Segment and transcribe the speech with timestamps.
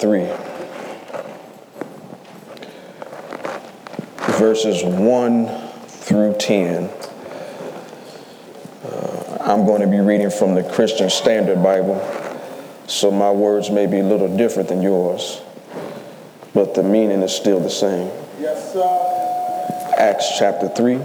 [0.00, 0.20] 3,
[4.38, 5.46] verses 1
[5.86, 6.90] through 10.
[8.84, 12.00] Uh, I'm going to be reading from the Christian Standard Bible,
[12.86, 15.40] so my words may be a little different than yours,
[16.52, 18.10] but the meaning is still the same.
[18.40, 19.94] Yes, sir.
[19.96, 20.96] Acts chapter 3,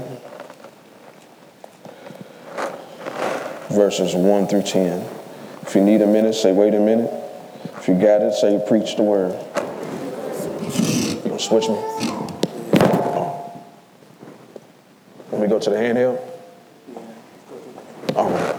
[3.70, 5.06] verses 1 through 10.
[5.62, 7.19] If you need a minute, say, wait a minute.
[7.90, 9.34] You got it, say, preach the word.
[10.62, 11.74] You gonna switch me?
[15.32, 16.22] Let me go to the handheld.
[18.16, 18.56] All right.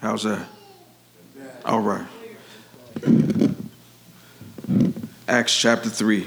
[0.00, 0.48] How's that?
[1.64, 2.08] All right.
[5.28, 6.26] Acts chapter 3.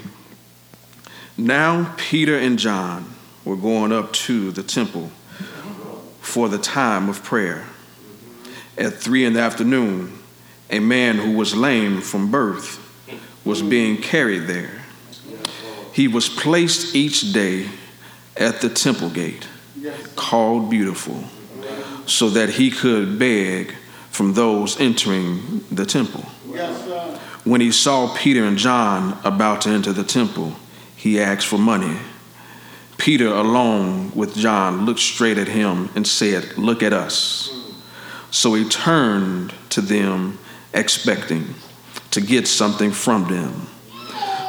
[1.38, 3.17] Now Peter and John
[3.48, 5.10] were going up to the temple
[6.20, 7.66] for the time of prayer.
[8.78, 10.20] At three in the afternoon,
[10.70, 12.84] a man who was lame from birth
[13.46, 14.82] was being carried there.
[15.94, 17.70] He was placed each day
[18.36, 19.48] at the temple gate,
[20.16, 21.24] called Beautiful,
[22.06, 23.74] so that he could beg
[24.12, 26.22] from those entering the temple.
[27.46, 30.54] When he saw Peter and John about to enter the temple,
[30.96, 31.98] he asked for money.
[33.08, 37.50] Peter, along with John, looked straight at him and said, Look at us.
[38.32, 40.40] So he turned to them,
[40.74, 41.54] expecting
[42.12, 43.68] to get something from them.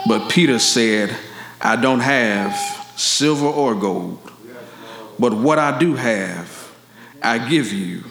[0.09, 1.17] But Peter said,
[1.61, 2.53] I don't have
[2.97, 4.28] silver or gold,
[5.20, 6.75] but what I do have,
[7.22, 8.03] I give you.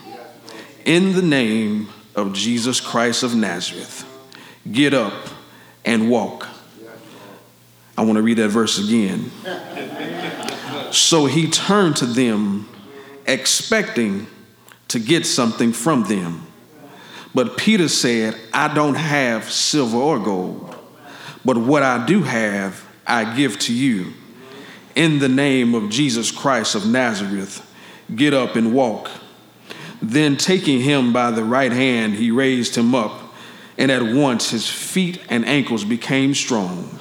[0.85, 4.05] In the name of Jesus Christ of Nazareth,
[4.71, 5.27] get up
[5.83, 6.47] and walk.
[7.97, 9.31] I want to read that verse again.
[10.91, 12.69] So he turned to them,
[13.25, 14.27] expecting
[14.89, 16.45] to get something from them.
[17.33, 20.75] But Peter said, I don't have silver or gold,
[21.43, 24.13] but what I do have, I give to you.
[24.95, 27.63] In the name of Jesus Christ of Nazareth,
[28.15, 29.09] get up and walk.
[30.01, 33.33] Then, taking him by the right hand, he raised him up,
[33.77, 36.96] and at once his feet and ankles became strong.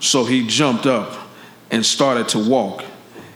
[0.00, 1.14] So he jumped up
[1.70, 2.84] and started to walk,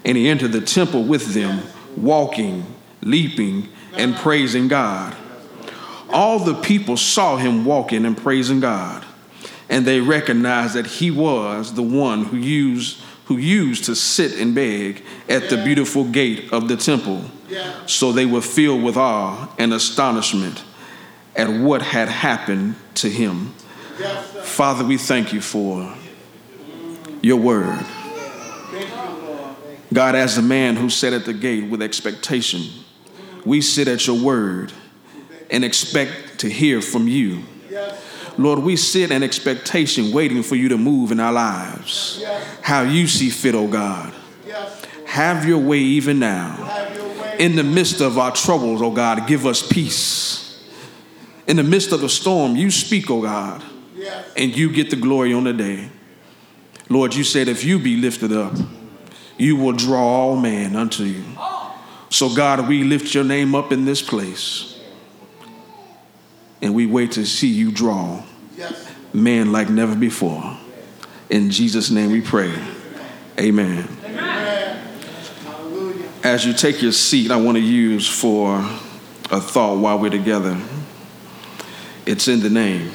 [0.05, 1.63] and he entered the temple with them,
[1.97, 2.67] walking,
[3.03, 5.15] leaping, and praising God.
[6.09, 9.05] All the people saw him walking and praising God,
[9.69, 14.55] and they recognized that he was the one who used, who used to sit and
[14.55, 17.25] beg at the beautiful gate of the temple.
[17.87, 20.65] So they were filled with awe and astonishment
[21.37, 23.53] at what had happened to him.
[24.43, 25.95] Father, we thank you for
[27.25, 27.85] your word.
[29.93, 32.63] God, as the man who sat at the gate with expectation,
[33.45, 34.73] we sit at your word
[35.51, 37.45] and expect to hear from you.
[38.37, 42.25] Lord, we sit in expectation, waiting for you to move in our lives.
[42.63, 44.13] How you see fit, oh God.
[45.07, 46.71] Have your way even now.
[47.39, 50.65] In the midst of our troubles, oh God, give us peace.
[51.47, 53.63] In the midst of the storm, you speak, oh God,
[54.37, 55.91] and you get the glory on the day.
[56.95, 58.55] Lord, you said if you be lifted up,
[59.37, 61.25] you will draw all men unto you.
[62.09, 64.81] So, God, we lift your name up in this place
[66.63, 68.23] and we wait to see you draw
[69.13, 70.57] men like never before.
[71.31, 72.55] In Jesus' name we pray.
[73.41, 73.89] Amen.
[76.23, 78.59] As you take your seat, I want to use for
[79.33, 80.57] a thought while we're together.
[82.07, 82.93] It's in the name.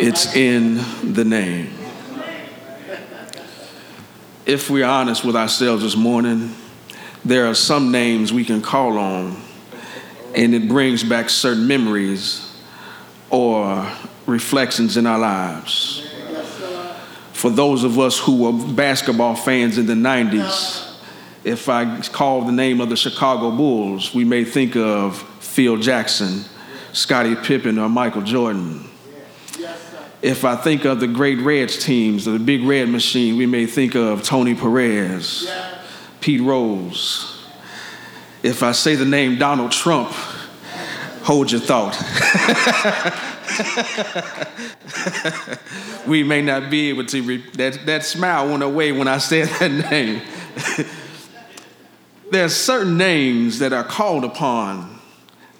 [0.00, 0.76] It's in
[1.12, 1.72] the name.
[4.46, 6.54] If we're honest with ourselves this morning,
[7.24, 9.42] there are some names we can call on,
[10.36, 12.56] and it brings back certain memories
[13.28, 13.90] or
[14.26, 16.08] reflections in our lives.
[17.32, 20.96] For those of us who were basketball fans in the 90s,
[21.42, 26.44] if I call the name of the Chicago Bulls, we may think of Phil Jackson,
[26.92, 28.84] Scottie Pippen, or Michael Jordan.
[30.20, 33.94] If I think of the great Reds teams, the big red machine, we may think
[33.94, 35.48] of Tony Perez,
[36.20, 37.46] Pete Rose.
[38.42, 40.10] If I say the name Donald Trump,
[41.22, 41.96] hold your thought.
[46.06, 49.46] we may not be able to, re- that, that smile went away when I said
[49.60, 50.22] that name.
[52.32, 54.98] there are certain names that are called upon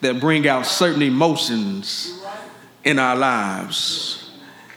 [0.01, 2.21] that bring out certain emotions
[2.83, 4.18] in our lives.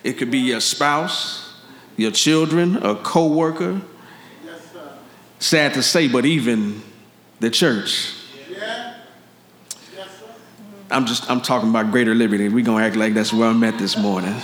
[0.04, 1.54] It could be your spouse,
[1.98, 3.82] your children, a coworker.
[5.40, 6.82] Sad to say, but even
[7.40, 8.14] the church.
[10.92, 12.50] I'm just I'm talking about greater liberty.
[12.50, 14.36] We're gonna act like that's where I'm at this morning.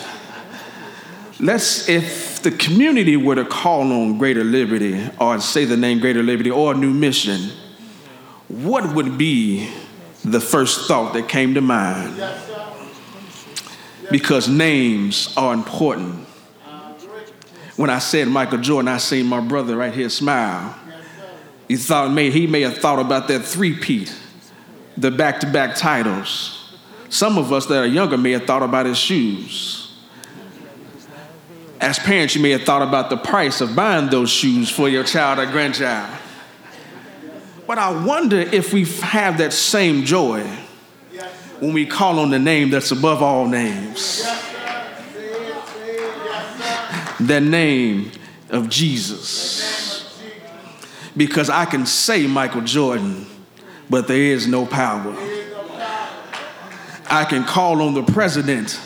[1.40, 6.24] Let's if the community were to call on greater liberty or say the name greater
[6.24, 7.52] liberty or a new mission,
[8.48, 9.70] what would be
[10.24, 12.18] the first thought that came to mind?
[12.18, 12.57] Yes.
[14.12, 16.26] Because names are important.
[17.76, 20.76] When I said Michael Jordan, I seen my brother right here smile.
[21.68, 24.14] He thought may he may have thought about that three-peat,
[24.96, 26.76] the back-to-back titles.
[27.10, 29.84] Some of us that are younger may have thought about his shoes.
[31.80, 35.04] As parents, you may have thought about the price of buying those shoes for your
[35.04, 36.10] child or grandchild.
[37.68, 40.50] But I wonder if we have that same joy
[41.60, 44.24] when we call on the name that's above all names.
[47.20, 48.12] The name
[48.50, 50.18] of Jesus.
[51.16, 53.26] Because I can say Michael Jordan,
[53.90, 55.16] but there is no power.
[57.10, 58.80] I can call on the president,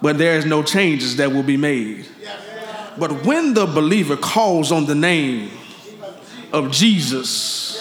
[0.00, 2.06] but there is no changes that will be made.
[2.98, 5.50] But when the believer calls on the name
[6.52, 7.76] of Jesus,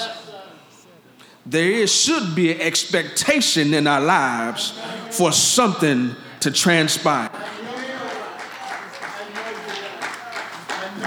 [1.46, 4.80] there is, should be an expectation in our lives
[5.12, 7.30] for something to transpire.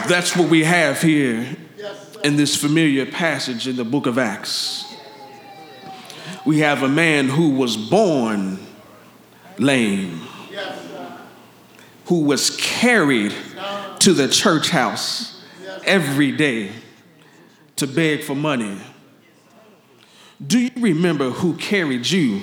[0.06, 1.56] That's what we have here
[2.25, 4.85] in this familiar passage in the book of Acts.
[6.44, 8.58] We have a man who was born
[9.58, 10.20] lame,
[12.06, 13.35] who was carried
[13.99, 15.44] to the church house
[15.85, 16.70] every day
[17.76, 18.81] to beg for money.
[20.44, 22.43] Do you remember who carried you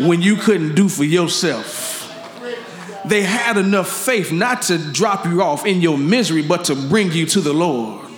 [0.00, 1.90] when you couldn't do for yourself?
[3.04, 7.12] They had enough faith not to drop you off in your misery, but to bring
[7.12, 8.10] you to the Lord.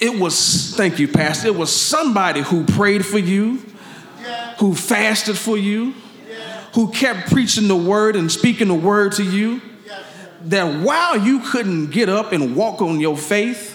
[0.00, 3.64] It was, thank you, Pastor, it was somebody who prayed for you,
[4.58, 5.94] who fasted for you,
[6.74, 9.60] who kept preaching the word and speaking the word to you.
[10.46, 13.71] That while you couldn't get up and walk on your faith,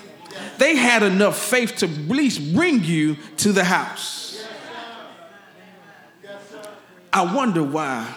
[0.57, 4.45] they had enough faith to at least bring you to the house.
[7.13, 8.13] I wonder why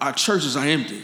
[0.00, 1.02] our churches are empty.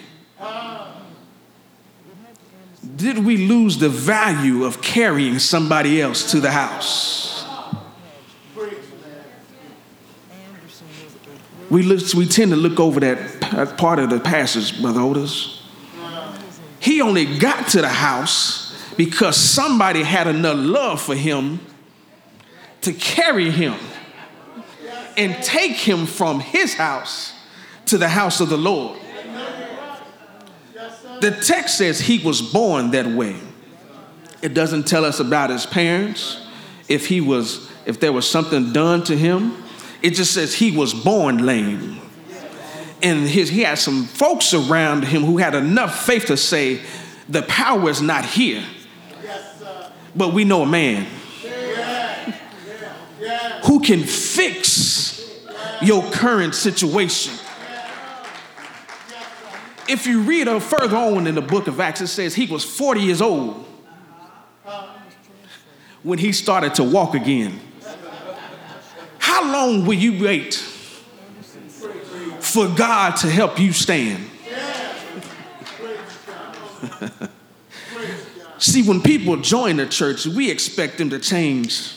[2.96, 7.44] Did we lose the value of carrying somebody else to the house?
[11.70, 15.62] We, look, we tend to look over that part of the passage, Brother Otis.
[16.80, 18.67] He only got to the house
[18.98, 21.60] because somebody had enough love for him
[22.80, 23.76] to carry him
[25.16, 27.32] and take him from his house
[27.86, 28.98] to the house of the Lord.
[31.20, 33.36] The text says he was born that way.
[34.42, 36.44] It doesn't tell us about his parents,
[36.88, 39.62] if he was, if there was something done to him.
[40.02, 42.00] It just says he was born lame.
[43.00, 46.80] And his, he had some folks around him who had enough faith to say,
[47.28, 48.64] the power is not here.
[50.16, 51.06] But we know a man
[53.64, 55.30] who can fix
[55.82, 57.34] your current situation
[59.88, 63.00] if you read further on in the book of Acts, it says he was 40
[63.00, 63.64] years old
[66.02, 67.58] when he started to walk again.
[69.18, 70.54] How long will you wait
[72.40, 74.24] for God to help you stand?
[78.58, 81.94] See, when people join the church, we expect them to change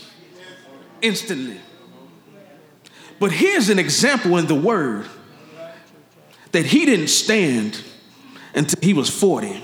[1.02, 1.60] instantly.
[3.20, 5.08] But here's an example in the word
[6.52, 7.82] that he didn't stand
[8.54, 9.64] until he was 40.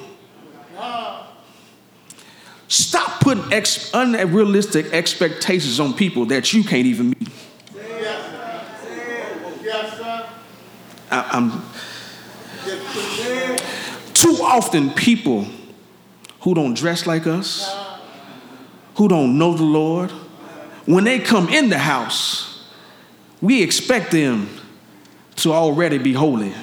[2.67, 7.29] Stop putting ex- unrealistic expectations on people that you can't even meet.
[11.09, 11.51] I, I'm,
[14.13, 15.47] too often, people
[16.47, 17.75] who don't dress like us,
[18.95, 20.09] who don't know the Lord,
[20.85, 22.71] when they come in the house,
[23.41, 24.47] we expect them
[25.35, 26.53] to already be holy.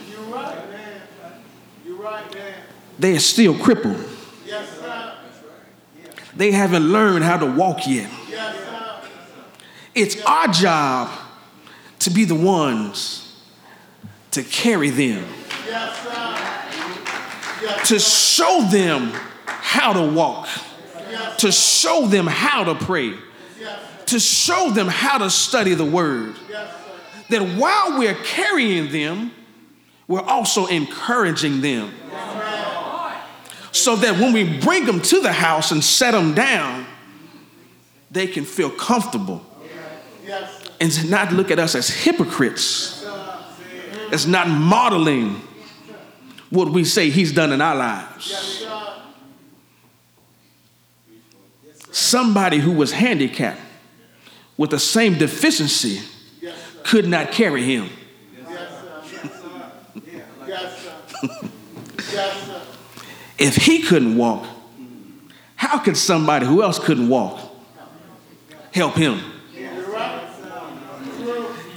[2.98, 4.02] they are still crippled.
[6.34, 8.10] They haven't learned how to walk yet.
[9.94, 11.10] It's our job
[11.98, 13.38] to be the ones
[14.30, 15.26] to carry them,
[17.84, 19.12] to show them
[19.64, 20.46] how to walk,
[21.38, 23.14] to show them how to pray,
[24.04, 26.36] to show them how to study the word.
[27.30, 29.32] That while we're carrying them,
[30.06, 31.94] we're also encouraging them.
[33.72, 36.84] So that when we bring them to the house and set them down,
[38.10, 39.44] they can feel comfortable
[40.78, 43.02] and not look at us as hypocrites,
[44.12, 45.40] as not modeling
[46.50, 48.64] what we say He's done in our lives.
[51.94, 53.60] Somebody who was handicapped
[54.56, 56.00] with the same deficiency
[56.82, 57.88] could not carry Him.
[63.38, 64.44] If He couldn't walk,
[65.54, 67.38] how could somebody who else couldn't walk
[68.72, 69.20] help Him?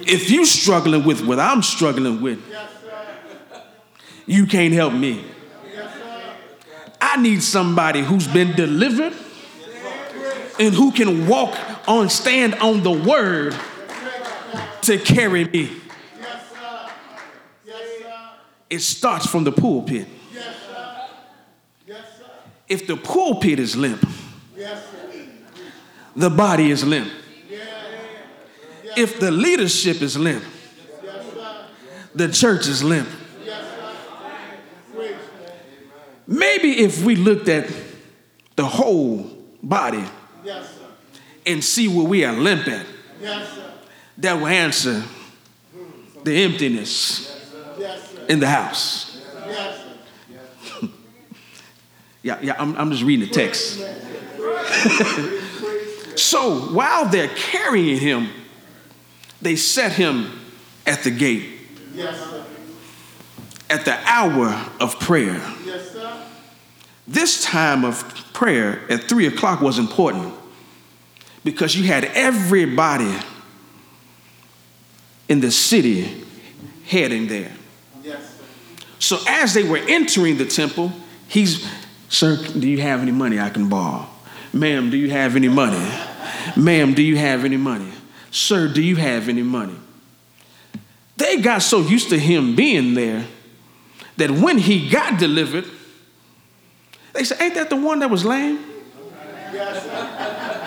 [0.02, 2.42] If You're struggling with what I'm struggling with,
[4.26, 5.24] you can't help me.
[7.00, 9.14] I need somebody who's been delivered
[10.60, 13.56] and who can walk on, stand on the word
[14.82, 15.72] to carry me.
[18.70, 20.08] It starts from the pulpit.
[20.34, 22.06] Yes, sir.
[22.68, 24.06] If the pulpit is limp,
[26.16, 27.10] the body is limp.
[28.98, 30.44] If the leadership is limp,
[32.16, 33.08] the church is limp.
[36.26, 37.72] Maybe if we looked at
[38.58, 39.32] the whole
[39.64, 40.04] body
[40.48, 40.86] Yes, sir.
[41.46, 42.86] and see where we are limping.
[43.22, 43.72] Yes, sir.
[44.20, 45.04] that will answer
[46.24, 47.34] the emptiness
[47.78, 49.22] Yes, in the house.
[49.48, 49.84] Yes,
[50.82, 50.88] sir.
[52.24, 53.80] Yeah, yeah, I'm, I'm just reading the text.
[56.18, 58.30] so while they're carrying him,
[59.42, 60.32] they set him
[60.86, 61.46] at the gate
[61.94, 62.44] Yes, sir.
[63.70, 65.42] at the hour of prayer.
[65.66, 66.24] Yes, sir.
[67.08, 70.34] This time of prayer at three o'clock was important
[71.48, 73.10] because you had everybody
[75.30, 76.26] in the city
[76.86, 77.54] heading there.
[78.04, 78.38] Yes.
[79.00, 80.92] So as they were entering the temple,
[81.30, 81.66] he's,
[82.10, 84.10] Sir, do you have any money I can borrow?
[84.52, 85.90] Ma'am, do you have any money?
[86.58, 87.94] Ma'am, do you have any money?
[88.30, 89.78] Sir, do you have any money?
[91.16, 93.26] They got so used to him being there
[94.18, 95.64] that when he got delivered,
[97.14, 98.60] they said, Ain't that the one that was lame?
[99.54, 100.67] Yes, sir.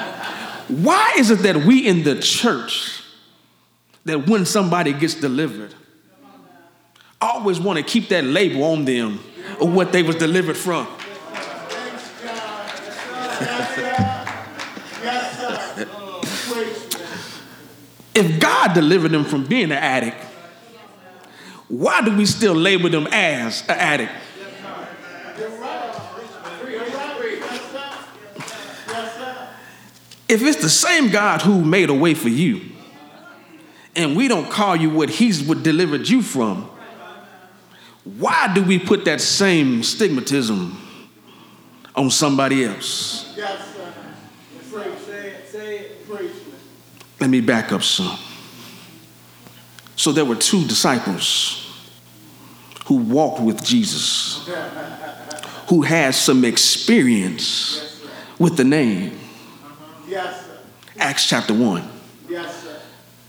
[0.70, 3.02] Why is it that we in the church,
[4.04, 5.74] that when somebody gets delivered,
[7.20, 9.20] always want to keep that label on them
[9.60, 10.86] of what they was delivered from?
[18.14, 20.18] If God delivered them from being an addict,
[21.68, 24.12] why do we still label them as an addict?
[25.38, 25.94] You're right.
[26.68, 27.40] You're right.
[27.40, 27.90] Yes, sir.
[28.88, 29.48] Yes, sir.
[30.30, 32.60] If it's the same God who made a way for you,
[33.96, 36.70] and we don't call you what He's what delivered you from,
[38.04, 40.76] why do we put that same stigmatism
[41.96, 43.36] on somebody else?
[47.18, 48.16] Let me back up some.
[49.96, 51.66] So there were two disciples
[52.86, 54.48] who walked with Jesus,
[55.68, 58.00] who had some experience
[58.38, 59.19] with the name.
[60.10, 60.58] Yes, sir.
[60.98, 61.88] Acts chapter 1.
[62.28, 62.80] Yes, sir.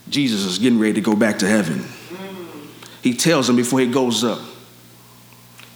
[0.08, 1.84] Jesus is getting ready to go back to heaven.
[3.02, 4.40] He tells them before he goes up,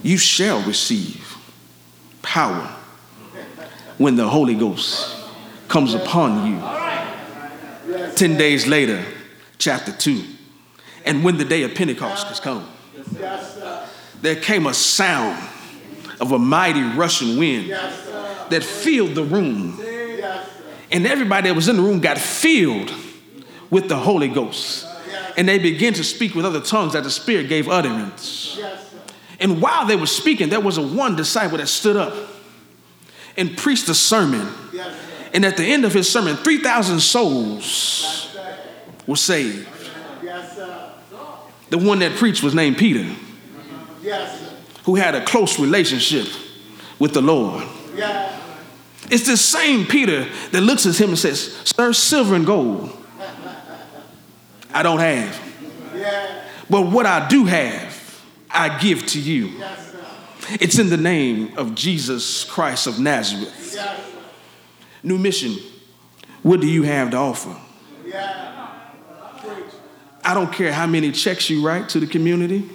[0.02, 1.36] You shall receive
[2.22, 2.64] power
[3.98, 5.16] when the Holy Ghost
[5.68, 8.12] comes upon you.
[8.14, 9.04] Ten days later,
[9.58, 10.24] chapter 2.
[11.04, 12.68] And when the day of Pentecost has come,
[13.18, 13.60] Yes,
[14.22, 15.40] there came a sound
[16.20, 18.06] of a mighty rushing wind Yes,
[18.50, 19.78] that filled the room.
[20.90, 22.92] And everybody that was in the room got filled
[23.70, 24.86] with the Holy Ghost.
[25.36, 28.58] And they began to speak with other tongues that the Spirit gave utterance.
[29.38, 32.14] And while they were speaking, there was a one disciple that stood up
[33.36, 34.48] and preached a sermon.
[35.34, 38.34] And at the end of his sermon, 3,000 souls
[39.06, 39.68] were saved.
[41.68, 43.04] The one that preached was named Peter,
[44.84, 46.28] who had a close relationship
[46.98, 47.64] with the Lord.
[49.10, 52.96] It's the same Peter that looks at him and says, Sir, silver and gold
[54.76, 55.40] I don't have.
[56.68, 59.58] But what I do have, I give to you.
[60.60, 63.78] It's in the name of Jesus Christ of Nazareth.
[65.02, 65.56] New mission.
[66.42, 67.56] What do you have to offer?
[70.22, 72.68] I don't care how many checks you write to the community,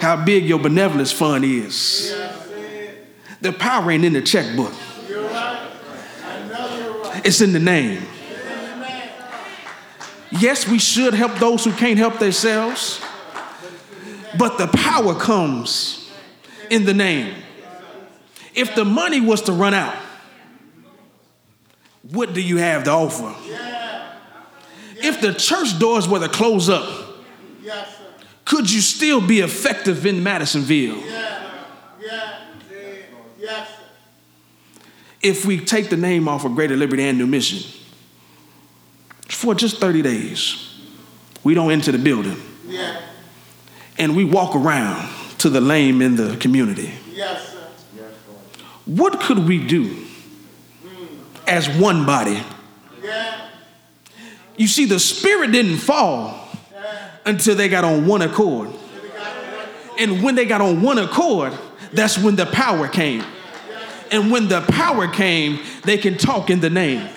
[0.00, 2.16] how big your benevolence fund is.
[3.42, 4.72] The power ain't in the checkbook,
[5.08, 5.70] You're right.
[6.24, 7.15] I know you're right.
[7.26, 8.02] It's in the name.
[10.30, 13.00] Yes, we should help those who can't help themselves,
[14.38, 16.10] but the power comes
[16.70, 17.34] in the name.
[18.54, 19.96] If the money was to run out,
[22.12, 23.34] What do you have to offer?
[24.98, 26.88] If the church doors were to close up,
[28.44, 31.52] could you still be effective in Madisonville Yeah.
[32.00, 32.38] Yeah.
[33.40, 33.74] Yes, sir.
[35.26, 37.68] If we take the name off of Greater Liberty and New Mission
[39.28, 40.74] for just 30 days?
[41.42, 43.00] We don't enter the building Yeah.
[43.98, 46.92] and we walk around to the lame in the community.
[47.12, 47.58] Yes, sir.
[48.84, 51.06] What could we do hmm.
[51.46, 52.40] as one body?
[53.02, 53.48] Yeah.
[54.56, 56.48] You see, the Spirit didn't fall
[57.24, 58.70] until they got on one accord.
[59.98, 61.52] And when they got on one accord,
[61.92, 63.24] that's when the power came.
[64.10, 67.08] And when the power came, they can talk in the name.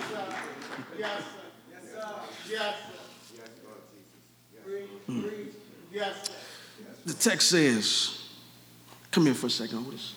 [5.92, 6.30] Yes.
[7.04, 8.28] The text says,
[9.10, 10.14] come here for a second, Otis.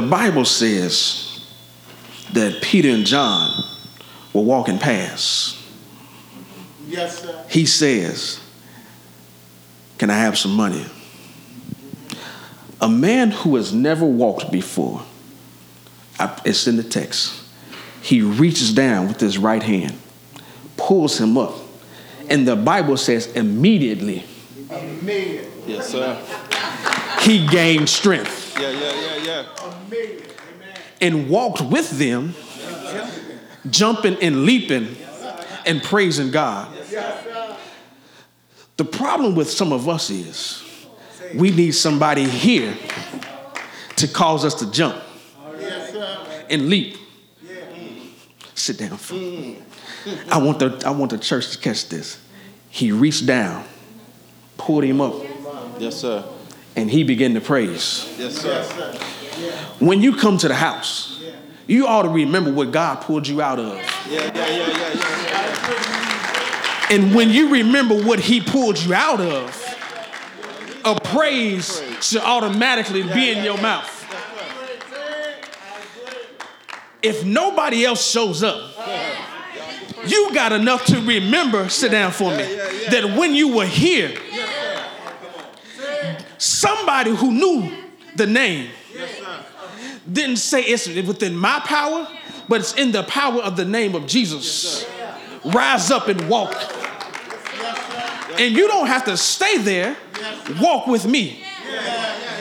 [0.00, 1.44] The Bible says
[2.32, 3.64] that Peter and John
[4.32, 5.58] were walking past.
[6.86, 7.44] Yes, sir.
[7.50, 8.38] He says,
[9.98, 10.86] Can I have some money?
[12.80, 15.02] A man who has never walked before,
[16.20, 17.32] I- it's in the text,
[18.00, 19.94] he reaches down with his right hand,
[20.76, 21.54] pulls him up,
[22.30, 24.24] and the Bible says immediately
[24.70, 25.44] A million.
[25.66, 26.16] Yes, sir.
[27.22, 29.46] he gained strength Yeah, yeah, yeah, yeah.
[29.62, 30.22] A million.
[30.22, 30.76] Amen.
[31.00, 32.34] and walked with them,
[33.70, 34.96] jumping and leaping
[35.66, 36.74] and praising God.
[38.76, 40.64] The problem with some of us is
[41.34, 42.76] we need somebody here
[43.96, 44.96] to cause us to jump
[46.50, 46.96] and leap.
[48.54, 48.98] Sit down.
[50.30, 52.20] I want the I want the church to catch this.
[52.70, 53.64] He reached down,
[54.56, 55.14] pulled him up,
[55.78, 56.24] Yes, sir.
[56.78, 58.08] And he began to praise.
[58.16, 58.62] Yes, sir.
[59.80, 61.20] When you come to the house,
[61.66, 63.74] you ought to remember what God pulled you out of.
[64.08, 65.66] Yeah, yeah, yeah, yeah, yeah.
[66.90, 69.64] And when you remember what he pulled you out of,
[70.84, 73.94] a praise should automatically be in your mouth.
[77.02, 78.72] If nobody else shows up,
[80.06, 82.44] you got enough to remember, sit down for me,
[82.90, 84.16] that when you were here,
[86.38, 87.70] somebody who knew
[88.16, 88.70] the name.
[90.10, 92.08] Didn't say it's within my power,
[92.48, 94.86] but it's in the power of the name of Jesus.
[95.44, 96.54] Rise up and walk.
[98.38, 99.96] And you don't have to stay there,
[100.60, 101.42] walk with me.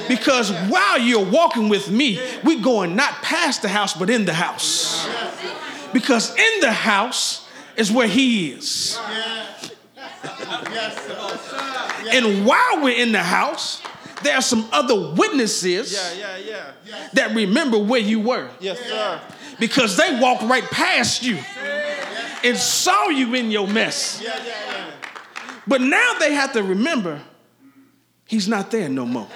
[0.07, 4.33] Because while you're walking with me, we're going not past the house, but in the
[4.33, 5.07] house.
[5.91, 8.97] Because in the house is where he is.
[12.11, 13.81] And while we're in the house,
[14.23, 17.09] there are some other witnesses Yeah, yeah, yeah.
[17.13, 18.49] that remember where you were.
[18.59, 19.21] Yes, sir.
[19.59, 21.37] Because they walked right past you
[22.43, 24.21] and saw you in your mess.
[24.23, 24.91] Yeah, yeah, yeah.
[25.67, 27.21] But now they have to remember
[28.27, 29.27] he's not there no more.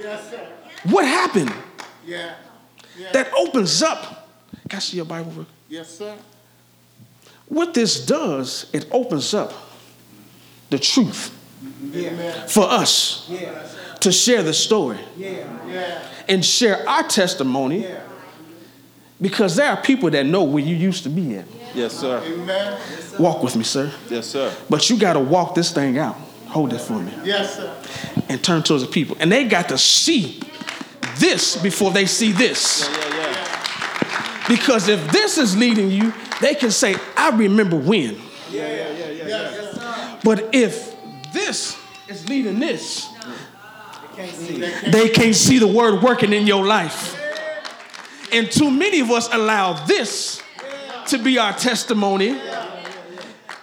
[0.00, 0.48] Yes, sir.
[0.84, 1.52] What happened?
[2.06, 2.34] Yeah.
[3.12, 4.28] That opens up.
[4.68, 5.46] Can I see your Bible?
[5.68, 6.14] Yes, sir.
[7.46, 9.52] What this does, it opens up
[10.72, 11.30] the truth
[11.94, 12.48] Amen.
[12.48, 13.50] for us Yeah.
[14.00, 15.30] to share the story Yeah.
[15.70, 15.98] Yeah.
[16.28, 17.86] and share our testimony
[19.20, 21.44] because there are people that know where you used to be at.
[21.74, 22.20] Yes, sir.
[22.24, 22.78] Amen.
[23.18, 23.90] Walk with me, sir.
[24.10, 24.52] Yes, sir.
[24.68, 26.16] But you got to walk this thing out.
[26.48, 27.12] Hold it for me.
[27.24, 27.72] Yes, sir.
[28.28, 29.16] And turn towards the people.
[29.20, 30.40] And they got to see
[31.18, 32.88] this before they see this.
[32.88, 34.48] Yeah, yeah.
[34.48, 38.16] Because if this is leading you, they can say, I remember when.
[38.50, 39.26] Yeah, yeah, yeah, yeah.
[39.28, 39.71] Yes, sir.
[40.24, 40.94] But if
[41.32, 41.76] this
[42.08, 43.08] is leading this,
[44.86, 47.18] they can't see the word working in your life.
[48.32, 50.42] And too many of us allow this
[51.08, 52.40] to be our testimony.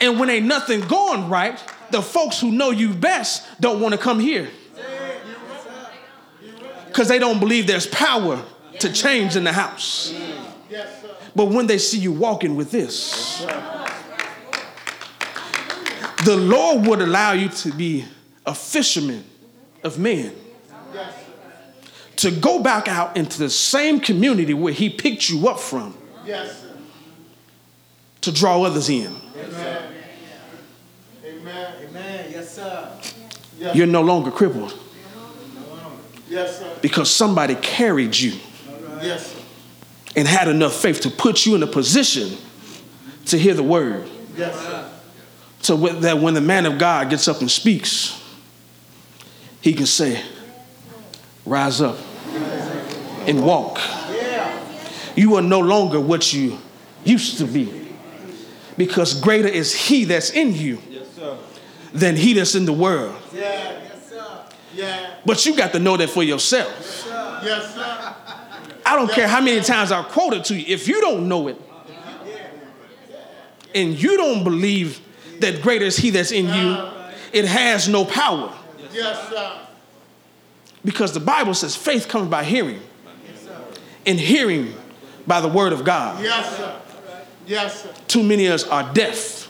[0.02, 1.60] And when ain't nothing going right,
[1.92, 4.50] the folks who know you best don't want to come here.
[6.88, 8.44] Because they don't believe there's power
[8.80, 10.14] to change in the house.
[11.36, 13.46] But when they see you walking with this,
[16.30, 18.06] the Lord would allow you to be
[18.46, 19.24] a fisherman
[19.84, 20.32] of men,
[22.18, 26.62] to go back out into the same community where He picked you up from Yes,
[26.62, 26.68] sir.
[28.22, 29.16] to draw others in.
[29.36, 29.82] Amen.
[31.26, 31.74] Amen.
[31.90, 32.26] Amen.
[32.32, 32.92] Yes, sir.
[33.74, 34.78] You're no longer crippled
[36.30, 36.78] yes, sir.
[36.84, 38.34] because somebody carried you
[39.02, 39.42] Yes, sir.
[40.16, 42.38] and had enough faith to put you in a position
[43.26, 44.08] to hear the word.
[44.38, 44.90] Yes, sir.
[45.62, 48.22] So that when the man of God gets up and speaks,
[49.62, 50.24] he can say,
[51.46, 51.98] Rise up
[53.28, 53.80] and walk.
[55.16, 56.58] You are no longer what you
[57.04, 57.88] used to be.
[58.78, 60.80] Because greater is he that's in you
[61.92, 63.16] than he that's in the world.
[65.26, 67.08] But you got to know that for yourself.
[68.86, 70.66] I don't care how many times I quote it to you.
[70.68, 71.62] If you don't know it
[73.76, 75.02] and you don't believe
[75.42, 76.78] that greater is he that's in you,
[77.34, 78.54] it has no power.
[78.92, 79.60] Yes, sir.
[80.84, 82.82] Because the Bible says faith comes by hearing,
[84.06, 84.74] and hearing
[85.28, 86.24] by the word of God.
[86.24, 86.82] Yes, sir.
[87.46, 87.94] Yes, sir.
[88.08, 89.46] Too many of us are deaf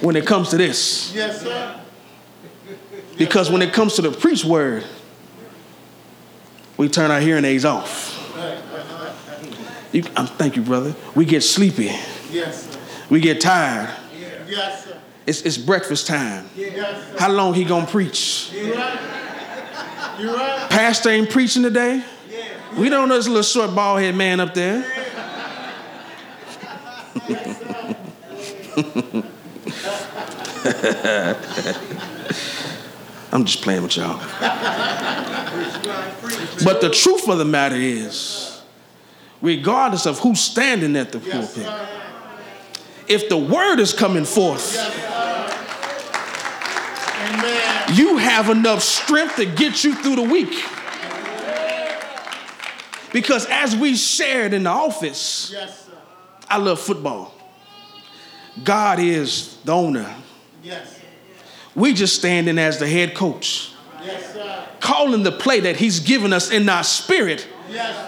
[0.00, 1.14] when it comes to this.
[1.14, 1.80] Yes, sir.
[3.16, 4.84] Because when it comes to the preached word,
[6.76, 8.12] we turn our hearing aids off.
[9.92, 10.96] You, um, thank you, brother.
[11.14, 11.92] We get sleepy.
[12.32, 12.80] Yes, sir.
[13.10, 13.94] We get tired.
[14.54, 14.98] Yes, sir.
[15.26, 16.48] It's, it's breakfast time.
[16.54, 17.18] Yes, sir.
[17.18, 18.52] How long he gonna preach?
[18.52, 18.98] You right?
[20.18, 20.70] You right?
[20.70, 22.02] Pastor ain't preaching today.
[22.76, 24.84] We don't know this little short bald head man up there.
[33.32, 34.18] I'm just playing with y'all.
[36.64, 38.62] But the truth of the matter is,
[39.42, 41.66] regardless of who's standing at the pulpit,
[43.08, 44.74] if the word is coming forth,
[47.94, 50.52] you have enough strength to get you through the week.
[53.12, 55.88] Because as we shared in the office, Yes.
[56.48, 57.32] I love football.
[58.62, 60.14] God is the owner.
[60.62, 61.00] Yes.
[61.74, 63.70] We just stand in as the head coach,
[64.04, 64.36] Yes,
[64.80, 67.46] calling the play that He's given us in our spirit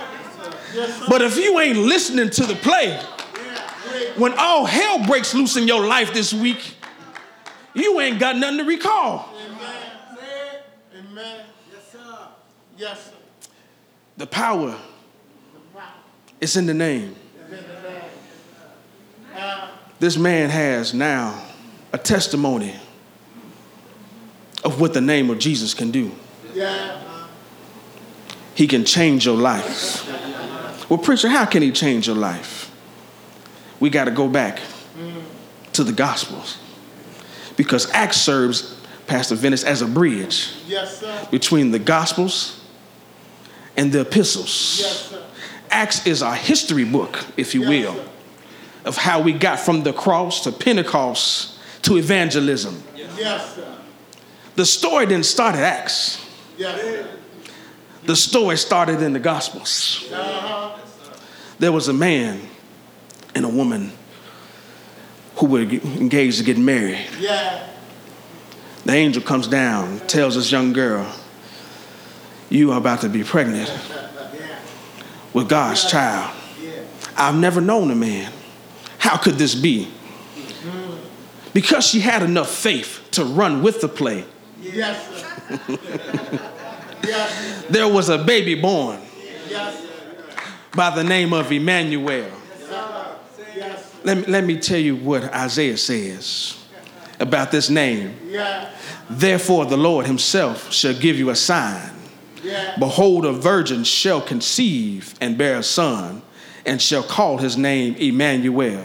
[0.74, 1.06] Yes, sir.
[1.16, 2.94] But if you ain't listening to the play,
[4.18, 6.74] when all hell breaks loose in your life this week,
[7.72, 9.31] you ain't got nothing to recall.
[9.35, 10.61] Amen.
[10.94, 11.46] Amen.
[11.72, 12.29] Yes, sir.
[12.76, 13.48] Yes, sir.
[14.18, 14.76] The power
[16.38, 17.16] is in the name.
[19.98, 21.42] This man has now
[21.94, 22.74] a testimony
[24.62, 26.12] of what the name of Jesus can do.
[28.55, 30.25] He can change your life.
[30.88, 32.70] Well, preacher, how can he change your life?
[33.81, 34.61] We got to go back
[35.72, 36.59] to the Gospels
[37.57, 41.29] because Acts serves Pastor Venice as a bridge Yes, sir.
[41.31, 42.61] between the Gospels
[43.77, 44.79] and the epistles.
[44.81, 45.22] Yes, sir.
[45.70, 48.09] Acts is our history book, if you Yes, will, sir.
[48.87, 52.83] of how we got from the cross to Pentecost to evangelism.
[52.96, 53.75] Yes, sir.
[54.55, 56.18] The story didn't start at Acts.
[58.05, 60.05] The story started in the Gospels.
[60.12, 60.55] Uh-huh.
[61.58, 62.40] There was a man
[63.34, 63.92] and a woman
[65.36, 66.98] who were engaged to get married.
[67.18, 67.68] Yeah.
[68.84, 71.12] The angel comes down, tells this young girl,
[72.48, 73.70] You are about to be pregnant
[75.32, 76.34] with God's child.
[77.16, 78.32] I've never known a man.
[78.98, 79.86] How could this be?
[80.34, 80.96] Mm-hmm.
[81.52, 84.24] Because she had enough faith to run with the play,
[84.60, 85.78] Yes, sir.
[87.04, 89.00] yes, there was a baby born
[89.48, 89.86] yes,
[90.76, 92.30] by the name of Emmanuel.
[94.04, 96.56] Let me, let me tell you what Isaiah says
[97.18, 98.14] about this name.
[99.08, 101.90] Therefore, the Lord himself shall give you a sign.
[102.78, 106.22] Behold, a virgin shall conceive and bear a son,
[106.64, 108.84] and shall call his name Emmanuel.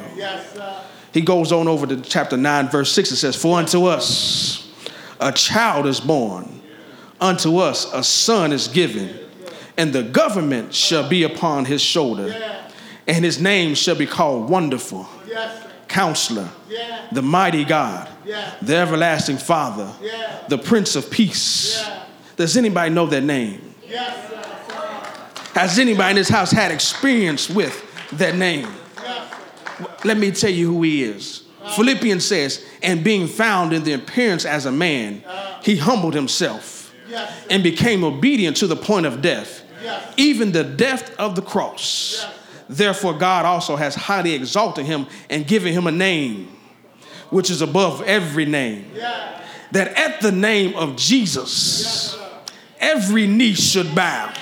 [1.13, 3.11] He goes on over to chapter 9, verse 6.
[3.11, 4.71] It says, For unto us
[5.19, 6.61] a child is born,
[7.19, 9.13] unto us a son is given,
[9.77, 12.33] and the government shall be upon his shoulder,
[13.07, 15.07] and his name shall be called Wonderful,
[15.87, 16.49] Counselor,
[17.11, 18.09] the Mighty God,
[18.61, 19.91] the Everlasting Father,
[20.47, 21.83] the Prince of Peace.
[22.35, 23.75] Does anybody know that name?
[25.53, 28.69] Has anybody in this house had experience with that name?
[30.03, 31.43] Let me tell you who he is.
[31.75, 35.23] Philippians says, and being found in the appearance as a man,
[35.61, 36.93] he humbled himself
[37.49, 40.13] and became obedient to the point of death, Yes.
[40.17, 42.25] even the death of the cross.
[42.69, 46.47] Therefore, God also has highly exalted him and given him a name
[47.29, 48.85] which is above every name,
[49.71, 52.17] that at the name of Jesus,
[52.79, 54.33] every knee should bow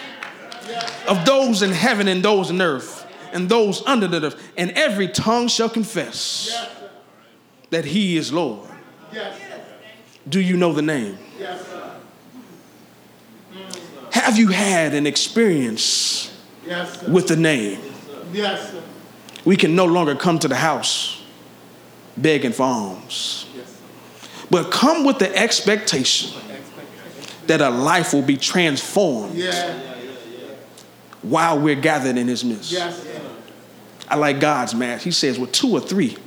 [1.08, 5.08] of those in heaven and those in earth and those under the earth, and every
[5.08, 6.67] tongue shall confess
[7.69, 8.67] that he is Lord.
[10.28, 11.17] Do you know the name?
[11.39, 11.65] Yes.
[14.19, 16.32] Have you had an experience
[16.67, 17.10] Yes, sir.
[17.10, 17.79] with the name?
[18.34, 18.82] Yes, sir.
[19.45, 21.21] We can no longer come to the house
[22.17, 23.45] begging for alms,
[24.51, 26.32] but come with the expectation
[27.47, 29.73] that a life will be transformed Yeah.
[31.21, 32.71] while we're gathered in his midst.
[32.71, 33.21] Yes, sir.
[34.10, 35.03] I like God's math.
[35.03, 36.17] He says, with two or three,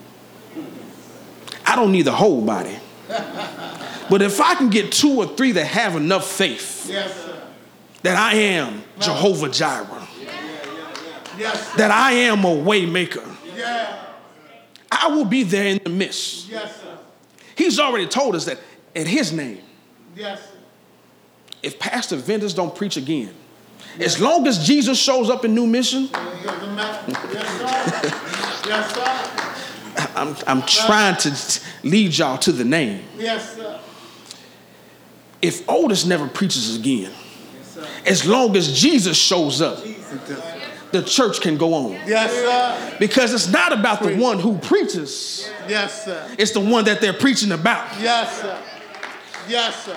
[1.67, 2.79] I don't need the whole body.
[4.11, 7.32] But if I can get two or three that have enough faith Yes, sir.
[8.03, 10.09] That I am Jehovah Jireh,
[11.39, 13.99] Yes, that I am a waymaker, Yeah.
[14.91, 16.49] I will be there in the midst.
[16.49, 16.99] Yes, sir.
[17.57, 18.59] He's already told us that
[18.95, 19.61] in his name,
[20.15, 20.47] Yes, sir.
[21.63, 23.33] if Pastor Vendors don't preach again,
[23.99, 28.69] as long as Jesus shows up in New Mission, Yes, sir.
[28.69, 30.09] Yes, sir.
[30.17, 33.03] I'm, I'm trying to lead y'all to the name.
[33.19, 33.81] Yes, sir.
[35.41, 37.11] If Otis never preaches again,
[38.07, 39.79] as long as Jesus shows up,
[40.91, 41.93] the church can go on.
[42.07, 42.97] Yes, sir.
[42.99, 46.27] Because it's not about the one who preaches, Yes, sir.
[46.39, 47.89] it's the one that they're preaching about.
[48.01, 48.59] Yes, sir.
[49.49, 49.97] Yes, sir.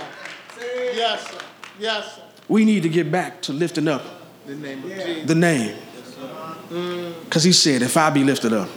[0.95, 1.37] Yes, sir.
[1.79, 2.21] Yes, sir.
[2.47, 4.03] We need to get back to lifting up
[4.45, 5.25] The name of Jesus.
[5.27, 5.75] the name.
[7.25, 8.69] Because he said, if I be lifted up,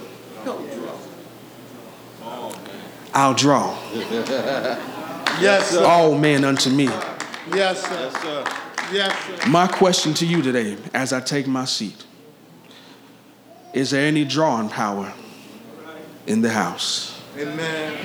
[3.13, 3.75] I'll draw
[5.41, 5.83] Yes, sir.
[5.83, 6.85] all men unto me.
[6.85, 7.89] Yes, sir.
[8.13, 8.43] Yes, sir.
[8.91, 9.47] Yes.
[9.47, 12.05] My question to you today, as I take my seat,
[13.73, 15.13] is there any drawing power
[16.25, 17.21] in the house?
[17.37, 18.03] Amen.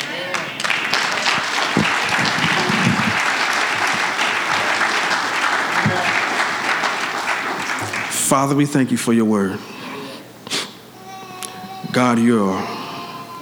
[8.10, 9.58] Father, we thank you for your word.
[11.92, 12.66] God, your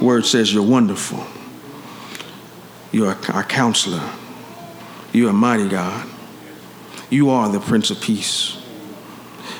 [0.00, 1.24] word says you're wonderful.
[2.92, 4.02] You're our counselor.
[5.12, 6.11] You're a mighty God.
[7.12, 8.56] You are the Prince of Peace.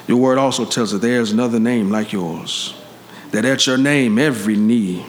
[0.09, 2.73] Your word also tells us there's another name like yours,
[3.33, 5.05] that at your name every knee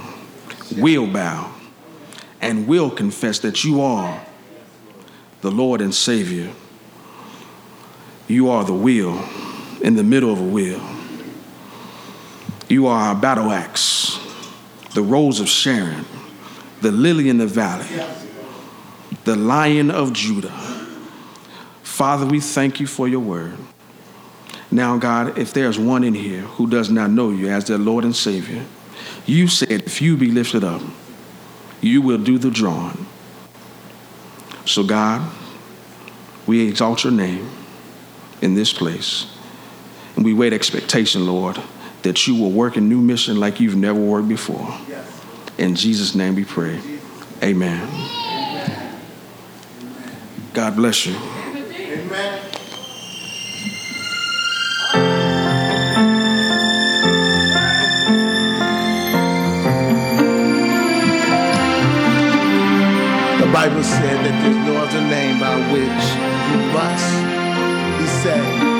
[0.76, 1.56] will bow
[2.42, 4.26] and will confess that you are
[5.40, 6.52] the Lord and Savior.
[8.28, 9.24] You are the wheel
[9.82, 10.82] in the middle of a wheel.
[12.68, 14.20] You are our battle axe,
[14.94, 16.06] the rose of Sharon,
[16.82, 18.06] the lily in the valley,
[19.24, 20.83] the lion of Judah.
[21.94, 23.56] Father, we thank you for your word.
[24.72, 28.04] Now, God, if there's one in here who does not know you as their Lord
[28.04, 28.66] and Savior,
[29.28, 30.82] you said, if you be lifted up,
[31.82, 33.06] you will do the drawing.
[34.66, 35.32] So, God,
[36.48, 37.48] we exalt your name
[38.42, 39.28] in this place.
[40.16, 41.62] And we wait expectation, Lord,
[42.02, 44.80] that you will work a new mission like you've never worked before.
[45.60, 46.82] In Jesus' name we pray.
[47.44, 47.88] Amen.
[50.56, 51.16] God bless you.
[52.14, 52.42] Amen.
[63.40, 66.06] The Bible said that there's no other name by which
[66.52, 67.14] you must
[67.98, 68.73] be saved